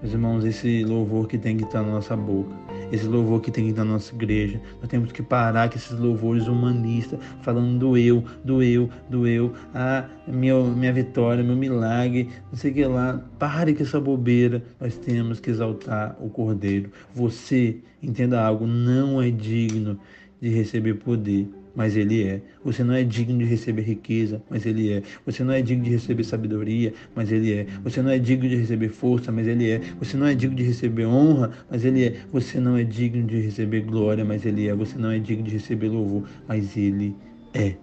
Meus 0.00 0.14
irmãos, 0.14 0.44
esse 0.44 0.84
louvor 0.84 1.28
que 1.28 1.38
tem 1.38 1.56
que 1.56 1.64
estar 1.64 1.82
na 1.82 1.92
nossa 1.92 2.16
boca, 2.16 2.52
esse 2.92 3.06
louvor 3.06 3.40
que 3.40 3.50
tem 3.50 3.72
na 3.72 3.84
nossa 3.84 4.14
igreja, 4.14 4.60
nós 4.80 4.88
temos 4.88 5.10
que 5.10 5.22
parar 5.22 5.68
com 5.68 5.76
esses 5.76 5.98
louvores 5.98 6.46
humanistas, 6.46 7.18
falando 7.40 7.78
do 7.78 7.96
eu, 7.96 8.22
do 8.44 8.62
eu, 8.62 8.88
do 9.08 9.26
eu, 9.26 9.52
ah, 9.74 10.06
minha, 10.28 10.62
minha 10.62 10.92
vitória, 10.92 11.42
meu 11.42 11.56
milagre, 11.56 12.28
não 12.50 12.58
sei 12.58 12.70
o 12.70 12.74
que 12.74 12.84
lá. 12.84 13.20
Pare 13.38 13.74
com 13.74 13.82
essa 13.82 13.98
bobeira, 13.98 14.62
nós 14.78 14.96
temos 14.98 15.40
que 15.40 15.50
exaltar 15.50 16.16
o 16.20 16.28
Cordeiro. 16.28 16.90
Você, 17.14 17.78
entenda 18.02 18.44
algo, 18.44 18.66
não 18.66 19.20
é 19.20 19.30
digno 19.30 19.98
de 20.40 20.50
receber 20.50 20.94
poder 20.94 21.48
mas 21.74 21.96
ele 21.96 22.22
é. 22.24 22.40
Você 22.64 22.84
não 22.84 22.94
é 22.94 23.02
digno 23.02 23.38
de 23.38 23.44
receber 23.44 23.82
riqueza, 23.82 24.42
mas 24.50 24.66
ele 24.66 24.92
é. 24.92 25.02
Você 25.24 25.42
não 25.42 25.52
é 25.52 25.62
digno 25.62 25.84
de 25.84 25.90
receber 25.90 26.24
sabedoria, 26.24 26.92
mas 27.14 27.30
ele 27.32 27.52
é. 27.52 27.66
Você 27.84 28.02
não 28.02 28.10
é 28.10 28.18
digno 28.18 28.48
de 28.48 28.56
receber 28.56 28.88
força, 28.88 29.32
mas 29.32 29.46
ele 29.46 29.70
é. 29.70 29.80
Você 29.98 30.16
não 30.16 30.26
é 30.26 30.34
digno 30.34 30.56
de 30.56 30.62
receber 30.62 31.06
honra, 31.06 31.50
mas 31.70 31.84
ele 31.84 32.04
é. 32.04 32.16
Você 32.32 32.60
não 32.60 32.76
é 32.76 32.84
digno 32.84 33.26
de 33.26 33.40
receber 33.40 33.80
glória, 33.80 34.24
mas 34.24 34.44
ele 34.44 34.68
é. 34.68 34.74
Você 34.74 34.98
não 34.98 35.10
é 35.10 35.18
digno 35.18 35.44
de 35.44 35.52
receber 35.52 35.88
louvor, 35.88 36.28
mas 36.46 36.76
ele 36.76 37.14
é. 37.54 37.74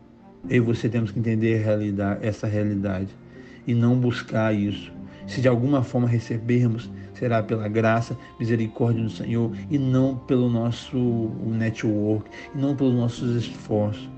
Eu 0.49 0.57
e 0.57 0.59
você 0.59 0.87
temos 0.87 1.11
que 1.11 1.19
entender 1.19 1.57
realidade, 1.63 2.25
essa 2.25 2.47
realidade 2.47 3.09
e 3.67 3.73
não 3.73 3.95
buscar 3.99 4.53
isso. 4.53 4.91
Se 5.27 5.41
de 5.41 5.47
alguma 5.47 5.83
forma 5.83 6.07
recebermos, 6.07 6.89
será 7.19 7.43
pela 7.43 7.67
graça, 7.67 8.17
misericórdia 8.39 9.03
do 9.03 9.09
Senhor 9.09 9.51
e 9.69 9.77
não 9.77 10.15
pelo 10.15 10.49
nosso 10.49 10.97
network, 11.45 12.29
e 12.55 12.57
não 12.57 12.75
pelos 12.75 12.93
nossos 12.93 13.35
esforços. 13.35 14.09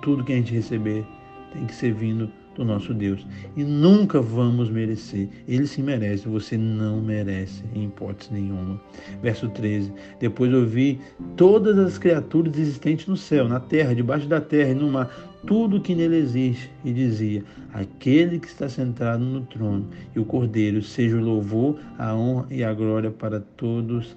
Tudo 0.00 0.22
que 0.24 0.32
a 0.32 0.36
gente 0.36 0.54
receber 0.54 1.04
tem 1.52 1.66
que 1.66 1.74
ser 1.74 1.92
vindo 1.92 2.30
do 2.56 2.64
nosso 2.64 2.92
Deus. 2.94 3.26
E 3.56 3.62
nunca 3.62 4.20
vamos 4.20 4.70
merecer. 4.70 5.28
Ele 5.46 5.66
se 5.66 5.82
merece, 5.82 6.28
você 6.28 6.56
não 6.56 7.00
merece, 7.00 7.62
em 7.74 7.84
hipótese 7.84 8.32
nenhuma. 8.32 8.80
Verso 9.22 9.48
13: 9.48 9.92
Depois 10.18 10.52
ouvi 10.52 11.00
todas 11.36 11.78
as 11.78 11.98
criaturas 11.98 12.58
existentes 12.58 13.06
no 13.06 13.16
céu, 13.16 13.48
na 13.48 13.60
terra, 13.60 13.94
debaixo 13.94 14.26
da 14.26 14.40
terra 14.40 14.70
e 14.70 14.74
no 14.74 14.90
mar, 14.90 15.10
tudo 15.46 15.80
que 15.80 15.94
nele 15.94 16.16
existe, 16.16 16.70
e 16.84 16.92
dizia: 16.92 17.44
Aquele 17.72 18.38
que 18.38 18.48
está 18.48 18.68
sentado 18.68 19.22
no 19.22 19.42
trono 19.42 19.88
e 20.14 20.18
o 20.18 20.24
Cordeiro, 20.24 20.82
seja 20.82 21.16
o 21.16 21.20
louvor, 21.20 21.78
a 21.98 22.14
honra 22.14 22.46
e 22.50 22.64
a 22.64 22.72
glória 22.72 23.10
para 23.10 23.40
todos 23.40 24.16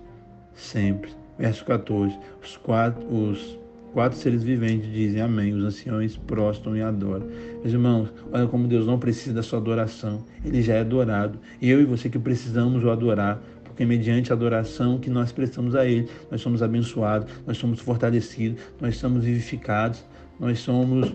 sempre. 0.55 1.11
Verso 1.37 1.63
14: 1.65 2.17
Os 2.41 2.57
quatro, 2.57 3.05
os 3.13 3.58
Quatro 3.93 4.19
seres 4.19 4.43
viventes 4.43 4.91
dizem 4.91 5.21
amém. 5.21 5.53
Os 5.53 5.63
anciões 5.63 6.15
prostam 6.15 6.77
e 6.77 6.81
adoram. 6.81 7.25
Meus 7.61 7.73
irmãos, 7.73 8.13
olha 8.31 8.47
como 8.47 8.67
Deus 8.67 8.85
não 8.85 8.99
precisa 8.99 9.33
da 9.33 9.43
sua 9.43 9.57
adoração. 9.57 10.23
Ele 10.45 10.61
já 10.61 10.75
é 10.75 10.81
adorado. 10.81 11.39
E 11.59 11.69
eu 11.69 11.81
e 11.81 11.85
você 11.85 12.07
que 12.07 12.19
precisamos 12.19 12.83
o 12.83 12.91
adorar. 12.91 13.41
Porque 13.63 13.85
mediante 13.85 14.31
a 14.31 14.35
adoração 14.35 14.99
que 14.99 15.09
nós 15.09 15.31
prestamos 15.31 15.73
a 15.73 15.85
Ele, 15.85 16.07
nós 16.29 16.41
somos 16.41 16.61
abençoados, 16.61 17.31
nós 17.47 17.57
somos 17.57 17.79
fortalecidos, 17.79 18.61
nós 18.79 18.97
somos 18.97 19.23
vivificados, 19.23 20.03
nós 20.39 20.59
somos 20.59 21.13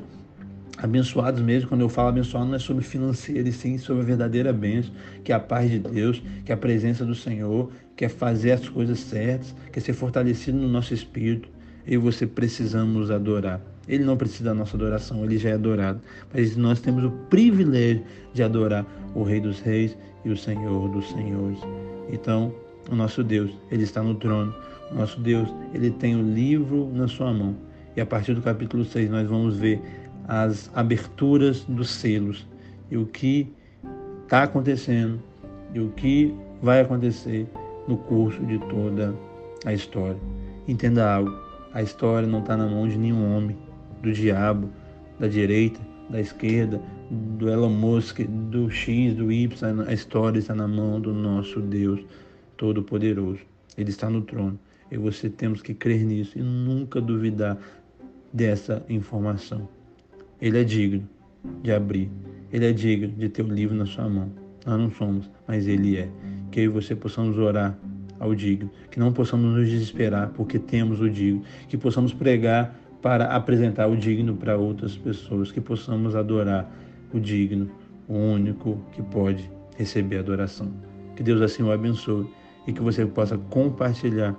abençoados 0.79 1.43
mesmo. 1.43 1.69
Quando 1.69 1.83
eu 1.83 1.89
falo 1.89 2.09
abençoado, 2.09 2.47
não 2.47 2.55
é 2.55 2.59
sobre 2.59 2.83
financeiro, 2.83 3.47
e 3.47 3.53
sim 3.53 3.79
sobre 3.79 4.03
a 4.03 4.07
verdadeira 4.07 4.53
bênção, 4.53 4.93
que 5.23 5.31
é 5.31 5.35
a 5.35 5.41
paz 5.41 5.71
de 5.71 5.79
Deus, 5.79 6.23
que 6.45 6.51
é 6.51 6.55
a 6.55 6.59
presença 6.59 7.05
do 7.05 7.15
Senhor, 7.15 7.71
que 7.95 8.05
é 8.05 8.09
fazer 8.09 8.53
as 8.53 8.69
coisas 8.69 8.99
certas, 8.99 9.55
que 9.71 9.79
é 9.79 9.83
ser 9.83 9.93
fortalecido 9.93 10.59
no 10.59 10.69
nosso 10.69 10.95
espírito 10.95 11.54
e 11.87 11.97
você 11.97 12.27
precisamos 12.27 13.11
adorar. 13.11 13.61
Ele 13.87 14.05
não 14.05 14.17
precisa 14.17 14.45
da 14.45 14.55
nossa 14.55 14.77
adoração, 14.77 15.25
ele 15.25 15.39
já 15.39 15.51
é 15.51 15.53
adorado. 15.55 16.01
Mas 16.33 16.57
nós 16.57 16.81
temos 16.81 17.05
o 17.05 17.11
privilégio 17.11 18.03
de 18.33 18.43
adorar 18.43 18.87
o 19.15 19.23
Rei 19.23 19.41
dos 19.41 19.61
Reis 19.61 19.97
e 20.25 20.31
o 20.31 20.37
Senhor 20.37 20.89
dos 20.89 21.09
Senhores. 21.11 21.59
Então, 22.11 22.55
o 22.91 22.95
nosso 22.95 23.23
Deus, 23.23 23.51
ele 23.71 23.83
está 23.83 24.03
no 24.03 24.15
trono. 24.15 24.55
O 24.91 24.95
nosso 24.95 25.21
Deus, 25.21 25.49
ele 25.73 25.91
tem 25.91 26.17
o 26.17 26.23
livro 26.23 26.91
na 26.95 27.07
sua 27.09 27.33
mão. 27.33 27.55
E 27.97 28.01
a 28.01 28.07
partir 28.07 28.35
do 28.35 28.43
capítulo 28.43 28.85
6 28.85 29.11
nós 29.11 29.29
vamos 29.29 29.57
ver 29.57 29.81
as 30.27 30.71
aberturas 30.75 31.65
dos 31.65 31.91
selos 31.91 32.47
e 32.91 32.97
o 32.97 33.07
que 33.07 33.53
está 34.25 34.45
acontecendo 34.45 35.21
e 35.75 35.81
o 35.81 35.91
que 35.91 36.35
vai 36.63 36.81
acontecer 36.81 37.47
no 37.87 37.97
curso 37.97 38.45
de 38.47 38.59
toda 38.59 39.15
a 39.65 39.73
história. 39.73 40.19
Entenda 40.67 41.15
algo 41.15 41.44
a 41.75 41.83
história 41.83 42.27
não 42.27 42.39
está 42.39 42.57
na 42.57 42.69
mão 42.69 42.87
de 42.87 42.97
nenhum 42.97 43.37
homem, 43.37 43.59
do 44.01 44.13
diabo, 44.13 44.71
da 45.19 45.27
direita, 45.27 45.81
da 46.09 46.21
esquerda, 46.21 46.81
do 47.11 47.49
Elon 47.49 47.71
Musk, 47.71 48.21
do 48.21 48.71
X, 48.71 49.15
do 49.15 49.33
Y. 49.33 49.85
A 49.87 49.93
história 49.93 50.39
está 50.39 50.55
na 50.55 50.69
mão 50.69 51.01
do 51.01 51.13
nosso 51.13 51.61
Deus 51.61 52.01
Todo-Poderoso. 52.57 53.41
Ele 53.77 53.91
está 53.91 54.09
no 54.09 54.23
trono. 54.23 54.57
E 54.89 54.97
você 54.97 55.29
temos 55.29 55.63
que 55.63 55.75
crer 55.75 56.05
nisso 56.05 56.39
e 56.39 56.43
nunca 56.43 57.01
duvidar 57.01 57.59
dessa 58.33 58.85
informação. 58.89 59.69
Ele 60.41 60.61
é 60.61 60.65
digno 60.65 61.09
de 61.61 61.73
abrir. 61.73 62.09
Ele 62.53 62.67
é 62.67 62.73
digno 62.73 63.09
de 63.09 63.29
ter 63.29 63.43
o 63.43 63.49
livro 63.49 63.75
na 63.75 63.87
sua 63.87 64.09
mão. 64.09 64.31
Nós 64.65 64.79
não 64.79 64.91
somos, 64.93 65.29
mas 65.49 65.67
ele 65.67 65.97
é. 65.97 66.09
Que 66.53 66.61
eu 66.61 66.65
e 66.65 66.69
você 66.69 66.95
possamos 66.95 67.37
orar 67.37 67.77
ao 68.19 68.35
digno, 68.35 68.71
que 68.91 68.99
não 68.99 69.13
possamos 69.13 69.55
nos 69.55 69.69
desesperar 69.69 70.31
porque 70.31 70.59
temos 70.59 71.01
o 71.01 71.11
digno, 71.11 71.43
que 71.69 71.77
possamos 71.77 72.13
pregar 72.13 72.75
para 73.03 73.27
apresentar 73.27 73.87
o 73.87 73.97
digno 73.97 74.35
para 74.35 74.57
outras 74.57 74.97
pessoas, 74.97 75.53
que 75.53 75.61
possamos 75.61 76.17
adorar 76.17 76.71
o 77.13 77.21
digno, 77.21 77.71
o 78.09 78.15
único 78.15 78.81
que 78.93 79.03
pode 79.03 79.51
receber 79.77 80.19
adoração. 80.19 80.73
Que 81.15 81.23
Deus 81.23 81.41
assim 81.43 81.63
o 81.63 81.71
abençoe 81.71 82.27
e 82.67 82.73
que 82.73 82.81
você 82.81 83.05
possa 83.05 83.37
compartilhar 83.37 84.35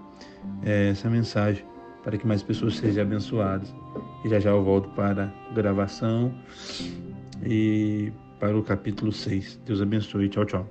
é, 0.64 0.90
essa 0.90 1.10
mensagem 1.10 1.64
para 2.04 2.18
que 2.18 2.26
mais 2.28 2.44
pessoas 2.44 2.78
sejam 2.78 3.04
abençoadas. 3.04 3.74
E 4.24 4.30
já 4.30 4.40
já 4.40 4.52
eu 4.52 4.64
volto 4.64 4.90
para 4.90 5.34
a 5.50 5.54
gravação 5.54 6.34
e 7.44 8.12
para 8.40 8.58
o 8.58 8.64
capítulo 8.64 9.12
6. 9.12 9.60
Deus 9.66 9.82
abençoe. 9.82 10.30
Tchau, 10.30 10.46
tchau. 10.46 10.68